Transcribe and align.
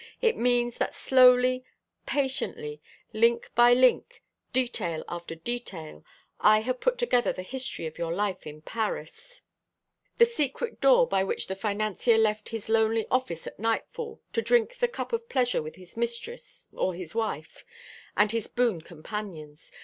It 0.19 0.35
means 0.35 0.79
that 0.79 0.95
slowly, 0.95 1.63
patiently, 2.07 2.81
link 3.13 3.51
by 3.53 3.75
link, 3.75 4.23
detail 4.51 5.03
after 5.07 5.35
detail, 5.35 6.03
I 6.39 6.61
have 6.61 6.79
put 6.79 6.97
together 6.97 7.31
the 7.31 7.43
history 7.43 7.85
of 7.85 7.99
your 7.99 8.11
life 8.11 8.47
in 8.47 8.63
Paris 8.63 9.41
the 10.17 10.25
secret 10.25 10.81
door 10.81 11.07
by 11.07 11.23
which 11.23 11.45
the 11.45 11.55
financier 11.55 12.17
left 12.17 12.49
his 12.49 12.67
lonely 12.67 13.05
office 13.11 13.45
at 13.45 13.59
nightfall, 13.59 14.19
to 14.33 14.41
drink 14.41 14.77
the 14.77 14.87
cup 14.87 15.13
of 15.13 15.29
pleasure 15.29 15.61
with 15.61 15.75
his 15.75 15.95
mistress 15.95 16.65
or 16.73 16.95
his 16.95 17.13
wife 17.13 17.63
and 18.17 18.31
his 18.31 18.47
boon 18.47 18.81
companions. 18.81 19.71